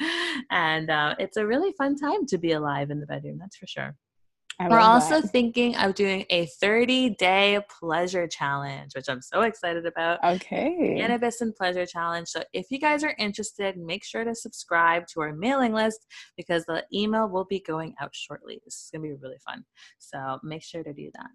[0.51, 3.67] And uh, it's a really fun time to be alive in the bedroom, that's for
[3.67, 3.97] sure.
[4.61, 5.31] We're also that.
[5.31, 10.23] thinking of doing a 30 day pleasure challenge, which I'm so excited about.
[10.23, 10.97] Okay.
[10.99, 12.29] Cannabis and pleasure challenge.
[12.29, 16.07] So if you guys are interested, make sure to subscribe to our mailing list
[16.37, 18.61] because the email will be going out shortly.
[18.65, 19.65] This is going to be really fun.
[19.99, 21.31] So make sure to do that.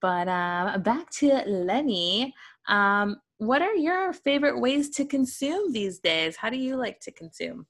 [0.00, 2.34] But um, back to Leni.
[2.68, 6.36] Um, what are your favorite ways to consume these days?
[6.36, 7.66] How do you like to consume?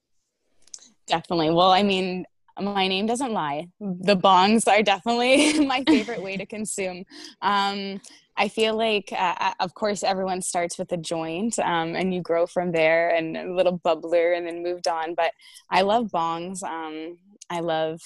[1.06, 1.50] Definitely.
[1.50, 2.24] Well, I mean,
[2.60, 3.68] my name doesn't lie.
[3.80, 7.04] The bongs are definitely my favorite way to consume.
[7.42, 8.00] Um,
[8.36, 12.22] I feel like, uh, uh, of course, everyone starts with a joint um, and you
[12.22, 15.14] grow from there and a little bubbler and then moved on.
[15.14, 15.32] But
[15.70, 16.62] I love bongs.
[16.62, 18.00] Um, I love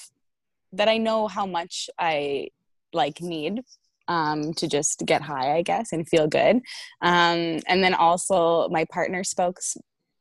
[0.73, 2.49] that I know how much I
[2.93, 3.61] like need
[4.07, 6.57] um, to just get high, I guess, and feel good.
[7.01, 9.59] Um, and then also, my partner spoke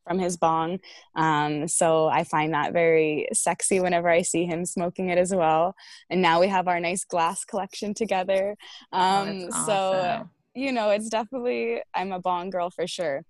[0.06, 0.78] from his bong.
[1.16, 5.74] Um, so I find that very sexy whenever I see him smoking it as well.
[6.10, 8.56] And now we have our nice glass collection together.
[8.92, 9.64] Oh, um, awesome.
[9.64, 13.24] So, you know, it's definitely, I'm a bong girl for sure.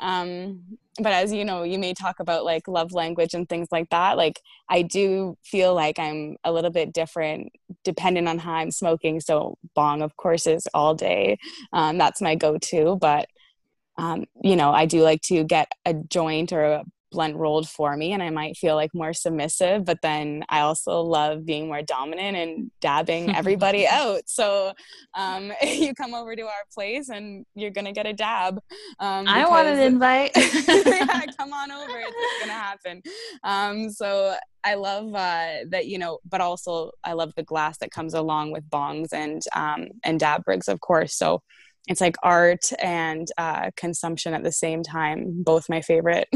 [0.00, 3.88] Um, but as you know, you may talk about like love language and things like
[3.90, 4.16] that.
[4.16, 7.52] Like I do feel like I'm a little bit different
[7.84, 9.20] dependent on how I'm smoking.
[9.20, 11.38] So bong, of course, is all day.
[11.72, 12.96] Um, that's my go-to.
[13.00, 13.28] But
[13.98, 17.96] um, you know, I do like to get a joint or a blunt rolled for
[17.96, 21.82] me and I might feel like more submissive, but then I also love being more
[21.82, 24.22] dominant and dabbing everybody out.
[24.26, 24.72] So
[25.14, 28.60] um, you come over to our place and you're going to get a dab.
[28.98, 30.32] Um, I want an invite.
[30.36, 31.98] yeah, come on over.
[31.98, 33.02] It's going to happen.
[33.44, 37.90] Um, so I love uh, that, you know, but also I love the glass that
[37.90, 41.14] comes along with bongs and, um, and dab rigs, of course.
[41.14, 41.42] So
[41.88, 46.28] it's like art and uh, consumption at the same time both my favorite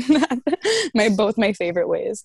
[0.94, 2.24] my both my favorite ways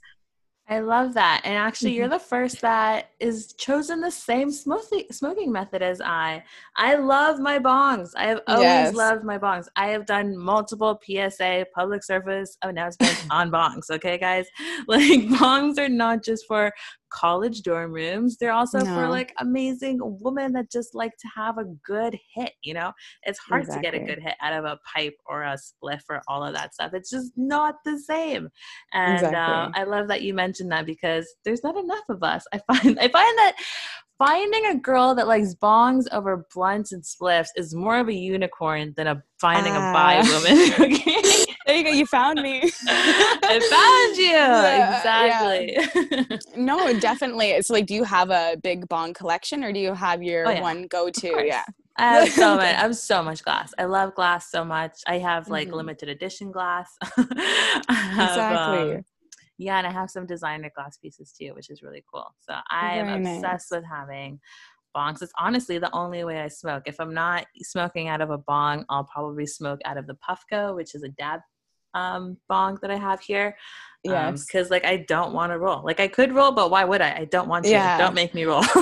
[0.69, 1.41] I love that.
[1.45, 2.13] And actually, you're mm-hmm.
[2.13, 6.43] the first that is chosen the same smoking smoking method as I.
[6.75, 8.11] I love my bongs.
[8.15, 8.93] I have always yes.
[8.93, 9.65] loved my bongs.
[9.75, 13.89] I have done multiple PSA public service announcements on bongs.
[13.89, 14.45] Okay, guys,
[14.87, 16.71] like bongs are not just for
[17.11, 18.37] college dorm rooms.
[18.37, 18.93] They're also No.
[18.93, 22.53] for like amazing women that just like to have a good hit.
[22.63, 22.91] You know,
[23.23, 26.21] it's hard to get a good hit out of a pipe or a spliff or
[26.27, 26.93] all of that stuff.
[26.93, 28.49] It's just not the same.
[28.93, 32.45] And uh, I love that you mentioned that because there's not enough of us.
[32.53, 33.55] I find I find that
[34.19, 38.93] finding a girl that likes bongs over blunts and spliffs is more of a unicorn
[38.97, 40.27] than a finding a bi Ah.
[40.33, 40.73] woman.
[40.99, 41.45] Okay.
[41.65, 41.89] There you go.
[41.91, 42.63] You found me.
[42.87, 44.25] I found you.
[44.31, 46.39] Yeah, exactly.
[46.55, 47.51] no, definitely.
[47.51, 50.51] It's like, do you have a big bong collection or do you have your Oh,
[50.51, 50.61] yeah.
[50.61, 51.43] one go to?
[51.45, 51.63] Yeah.
[51.97, 52.63] I have so much.
[52.63, 53.71] I have so much glass.
[53.77, 54.95] I love glass so much.
[55.05, 55.73] I have like Mhm.
[55.73, 56.89] limited edition glass.
[57.15, 58.95] Have, Exactly.
[58.95, 59.05] um,
[59.59, 62.33] yeah, and I have some designer glass pieces too, which is really cool.
[62.39, 63.81] So I am Very obsessed nice.
[63.81, 64.39] with having
[64.95, 65.21] bongs.
[65.21, 66.83] It's honestly the only way I smoke.
[66.85, 70.73] If I'm not smoking out of a bong, I'll probably smoke out of the Puffco,
[70.75, 71.41] which is a dab
[71.93, 73.57] um, bong that I have here.
[74.03, 74.45] Yes.
[74.45, 75.83] Because like I don't want to roll.
[75.83, 77.11] Like I could roll, but why would I?
[77.19, 77.71] I don't want to.
[77.71, 77.97] Yeah.
[77.97, 78.63] Don't make me roll.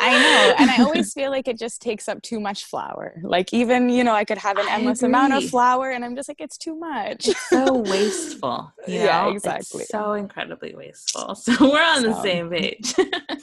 [0.00, 0.54] I know.
[0.58, 3.20] And I always feel like it just takes up too much flower.
[3.22, 6.28] Like even, you know, I could have an endless amount of flower and I'm just
[6.28, 7.28] like, it's too much.
[7.28, 8.72] it's so wasteful.
[8.88, 9.04] You know?
[9.04, 9.84] Yeah, It's exactly.
[9.84, 11.34] so incredibly wasteful.
[11.34, 12.94] So we're on the same page.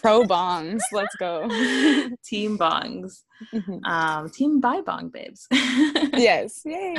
[0.02, 0.82] Pro bongs.
[0.92, 1.48] Let's go.
[2.26, 3.22] team bongs.
[3.54, 3.86] Mhm.
[3.86, 5.46] Um, team Bi bong babes.
[5.52, 6.62] yes.
[6.66, 6.96] Yay.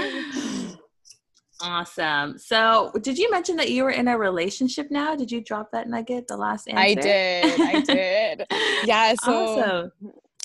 [1.61, 2.39] Awesome.
[2.39, 5.15] So did you mention that you were in a relationship now?
[5.17, 6.81] Did you drop that nugget the last answer?
[6.81, 7.61] I did.
[7.61, 8.47] I did.
[8.85, 9.15] Yeah.
[9.23, 9.93] So awesome.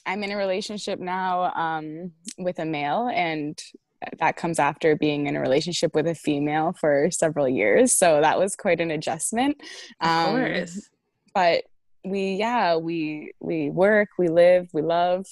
[0.06, 3.62] I'm in a relationship now um, with a male, and
[4.20, 7.94] that comes after being in a relationship with a female for several years.
[7.94, 9.58] So that was quite an adjustment.
[10.02, 10.90] Of Um, course.
[11.36, 11.64] But
[12.04, 15.28] we, yeah, we we work, we live, we love,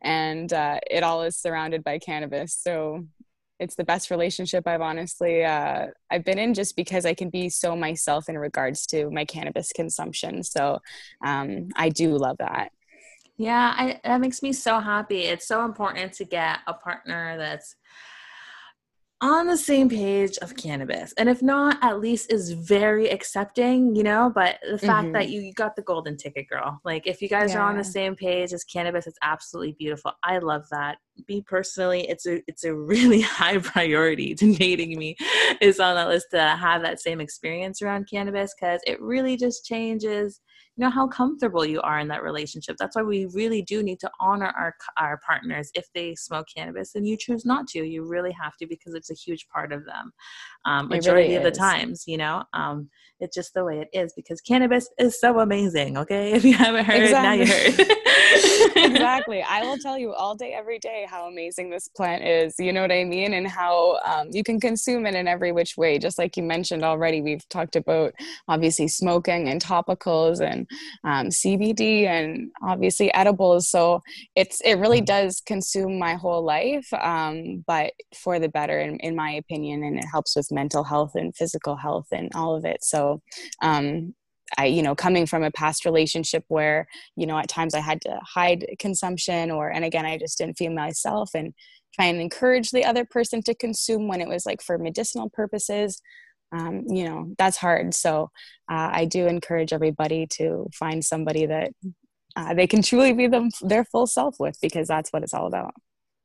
[0.00, 2.54] and uh, it all is surrounded by cannabis.
[2.54, 3.04] So
[3.60, 7.48] it's the best relationship I've honestly uh, I've been in, just because I can be
[7.48, 10.42] so myself in regards to my cannabis consumption.
[10.42, 10.80] So
[11.24, 12.72] um, I do love that.
[13.36, 15.22] Yeah, I, that makes me so happy.
[15.22, 17.76] It's so important to get a partner that's
[19.24, 21.14] on the same page of cannabis.
[21.16, 24.30] And if not, at least is very accepting, you know?
[24.34, 25.32] But the fact that mm-hmm.
[25.32, 26.78] you, you got the golden ticket, girl.
[26.84, 30.12] Like, if you guys are on the same page as cannabis, it's absolutely beautiful.
[30.22, 30.98] I love that.
[31.26, 35.16] Me personally, it's a it's a really high priority to dating me
[35.62, 39.64] is on that list to have that same experience around cannabis because it really just
[39.64, 40.40] changes
[40.76, 44.00] you know how comfortable you are in that relationship that's why we really do need
[44.00, 48.04] to honor our our partners if they smoke cannabis and you choose not to you
[48.04, 50.12] really have to because it's a huge part of them
[50.66, 52.88] um, majority really of the times you know um,
[53.20, 56.84] it's just the way it is because cannabis is so amazing okay if you haven't
[56.84, 57.88] heard it, now you heard
[58.76, 59.42] exactly.
[59.48, 62.54] I will tell you all day, every day, how amazing this plant is.
[62.58, 63.34] You know what I mean?
[63.34, 65.98] And how um, you can consume it in every which way.
[65.98, 68.14] Just like you mentioned already, we've talked about
[68.48, 70.63] obviously smoking and topicals and
[71.04, 73.68] um, CBD and obviously edibles.
[73.68, 74.02] So
[74.34, 79.16] it's it really does consume my whole life, um, but for the better, in, in
[79.16, 79.82] my opinion.
[79.84, 82.84] And it helps with mental health and physical health and all of it.
[82.84, 83.22] So.
[83.62, 84.14] Um,
[84.58, 88.00] I, you know, coming from a past relationship where you know at times i had
[88.02, 91.54] to hide consumption or and again i just didn't feel myself and
[91.94, 96.02] try and encourage the other person to consume when it was like for medicinal purposes
[96.54, 98.30] um, you know that's hard so
[98.70, 101.70] uh, i do encourage everybody to find somebody that
[102.36, 105.46] uh, they can truly be them their full self with because that's what it's all
[105.46, 105.72] about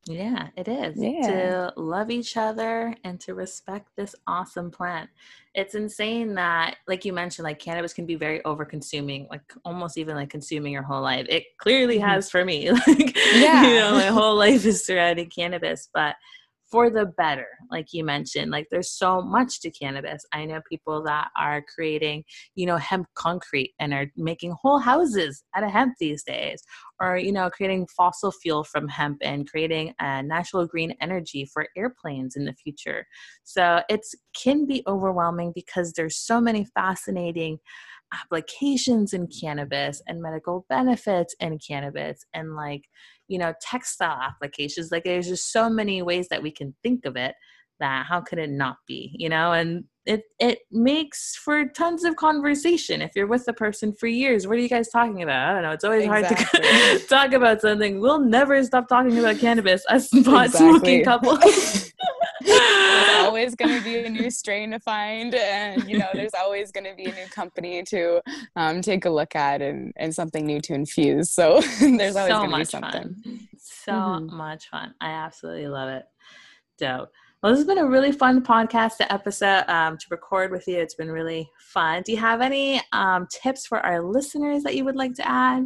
[0.05, 0.95] Yeah, it is.
[0.97, 1.27] Yeah.
[1.27, 5.09] To love each other and to respect this awesome plant.
[5.53, 9.97] It's insane that, like you mentioned, like cannabis can be very over consuming, like almost
[9.97, 11.27] even like consuming your whole life.
[11.29, 12.07] It clearly Mhm.
[12.07, 12.71] has for me.
[12.87, 13.61] Like, Yeah.
[13.67, 16.15] you know, my whole life is surrounding cannabis, but
[16.71, 20.25] for the better, like you mentioned, like there's so much to cannabis.
[20.34, 22.23] I know people that are creating,
[22.55, 26.63] you know, hemp concrete and are making whole houses out of hemp these days
[26.99, 31.67] or you know creating fossil fuel from hemp and creating a natural green energy for
[31.77, 33.05] airplanes in the future
[33.43, 37.58] so it's can be overwhelming because there's so many fascinating
[38.13, 42.85] applications in cannabis and medical benefits in cannabis and like
[43.27, 44.91] you know textile applications.
[44.91, 47.35] Like there's just so many ways that we can think of it
[47.79, 49.53] that how could it not be you know?
[49.53, 54.47] And it it makes for tons of conversation if you're with the person for years.
[54.47, 55.49] What are you guys talking about?
[55.49, 55.71] I don't know.
[55.71, 58.01] It's always hard to talk about something.
[58.01, 59.85] We'll never stop talking about cannabis.
[59.87, 61.91] As pot smoking Exactly.
[62.49, 66.71] there's always going to be a new strain to find and you know there's always
[66.71, 68.21] going to be a new company to
[68.56, 72.39] um, take a look at and, and something new to infuse so there's always so
[72.39, 72.91] going to be something
[73.23, 74.31] fun so Mhm.
[74.31, 76.06] much fun i absolutely love it
[76.77, 77.10] dope
[77.41, 80.77] Well, this has been a really fun podcast to episode um, to record with you.
[80.77, 82.04] It's been really fun.
[82.06, 85.63] Do you have any um, tips for our listeners that you would like to add?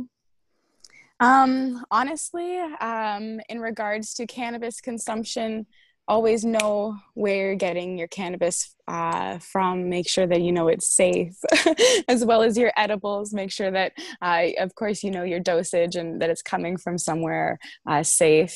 [1.20, 5.66] Um, honestly, um, in regards to cannabis consumption,
[6.08, 9.90] always know where you're getting your cannabis uh, from.
[9.90, 11.36] Make sure that you know it's safe,
[12.08, 13.34] as well as your edibles.
[13.34, 16.98] Make sure that, uh, of course, you know your dosage and that it's coming from
[16.98, 18.56] somewhere uh, safe.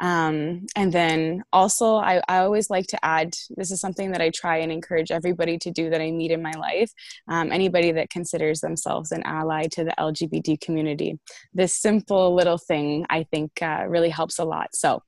[0.00, 4.30] Um, and then also, I, I always like to add this is something that I
[4.30, 6.92] try and encourage everybody to do that I meet in my life.
[7.26, 11.18] Um, anybody that considers themselves an ally to the LGBT community.
[11.52, 14.68] This simple little thing, I think, uh, really helps a lot.
[14.74, 15.02] So,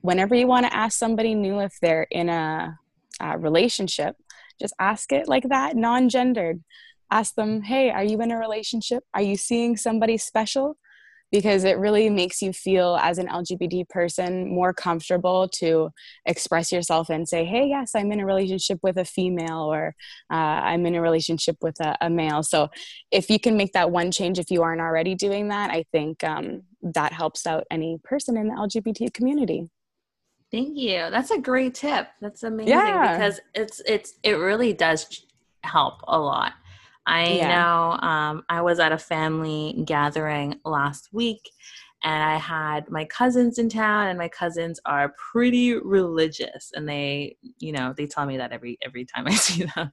[0.00, 2.78] whenever you want to ask somebody new if they're in a,
[3.20, 4.16] a relationship,
[4.60, 6.62] just ask it like that, non gendered.
[7.10, 9.02] Ask them, hey, are you in a relationship?
[9.14, 10.76] Are you seeing somebody special?
[11.32, 15.90] because it really makes you feel as an LGBT person more comfortable to
[16.26, 19.94] express yourself and say, hey, yes, I'm in a relationship with a female or
[20.30, 22.42] uh, I'm in a relationship with a, a, male.
[22.42, 22.68] So
[23.10, 26.24] if you can make that one change, if you aren't already doing that, I think
[26.24, 29.68] um, that helps out any person in the LGBT community.
[30.50, 31.08] Thank you.
[31.10, 32.08] That's a great tip.
[32.20, 33.16] That's amazing yeah.
[33.16, 35.24] because it's it's it really does
[35.62, 36.52] help a lot.
[37.06, 37.48] I yeah.
[37.56, 41.50] know um, I was at a family gathering last week
[42.02, 47.36] and I had my cousins in town and my cousins are pretty religious and they
[47.58, 49.92] you know they tell me that every every time I see them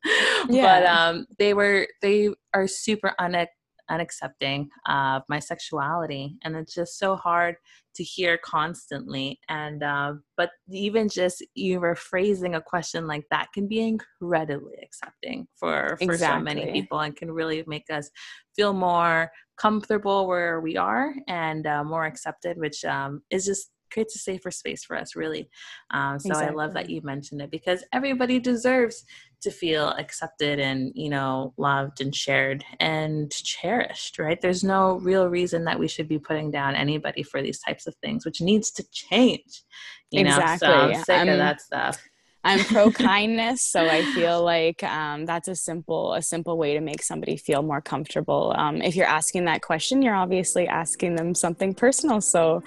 [0.49, 0.79] yeah.
[0.79, 3.47] but um they were they are super une-
[3.89, 7.55] unaccepting of my sexuality and it's just so hard
[7.95, 13.67] to hear constantly and uh, but even just you rephrasing a question like that can
[13.67, 16.39] be incredibly accepting for for exactly.
[16.39, 18.09] so many people and can really make us
[18.55, 24.15] feel more comfortable where we are and uh, more accepted which um, is just creates
[24.15, 25.49] a safer space for us really
[25.91, 26.53] um, so exactly.
[26.53, 29.05] i love that you mentioned it because everybody deserves
[29.41, 35.27] to feel accepted and you know loved and shared and cherished right there's no real
[35.27, 38.71] reason that we should be putting down anybody for these types of things which needs
[38.71, 39.63] to change
[40.11, 40.67] you exactly.
[40.67, 42.01] know so I'm sick of that stuff
[42.47, 46.79] I'm pro kindness, so I feel like um, that's a simple a simple way to
[46.79, 48.53] make somebody feel more comfortable.
[48.55, 52.21] Um, if you're asking that question, you're obviously asking them something personal.
[52.21, 52.63] So,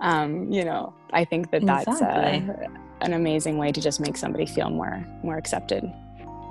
[0.00, 2.66] um, you know, I think that that's uh, exactly.
[2.66, 2.70] uh,
[3.00, 5.90] an amazing way to just make somebody feel more more accepted.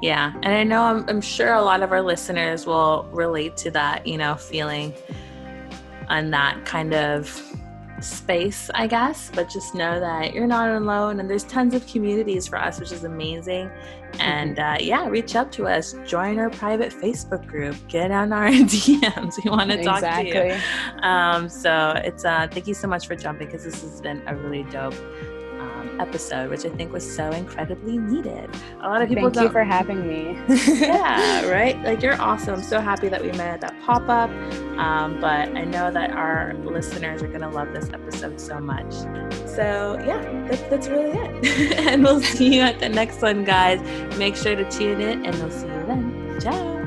[0.02, 3.72] Yeah, and I know I'm, I'm sure a lot of our listeners will relate to
[3.72, 4.08] that.
[4.08, 4.93] You know, feeling
[6.10, 7.30] on that kind of
[8.04, 12.47] space, I guess, but just know that you're not alone and there's tons of communities
[12.47, 13.70] for us, which is amazing.
[14.20, 14.76] And mm-hmm.
[14.76, 19.43] uh, yeah, reach out to us, join our private Facebook group, get on our DMs.
[19.43, 20.32] We want to talk exactly.
[20.32, 21.02] to you.
[21.02, 24.36] Um, so it's uh, thank you so much for jumping because this has been a
[24.36, 24.95] really dope
[26.00, 28.50] episode, which I think was so incredibly needed.
[28.82, 30.38] A lot of people Thank you for having me.
[30.80, 31.82] yeah, right?
[31.84, 32.56] Like you're awesome.
[32.56, 34.30] I'm so happy that we met at that pop up.
[34.78, 38.92] Um, but I know that our listeners are going to love this episode so much.
[39.46, 41.78] So, yeah, that, that's really it.
[41.88, 43.82] and we'll see you at the next one, guys.
[44.18, 46.40] Make sure to tune in, and we'll see you then.
[46.42, 46.82] Ciao.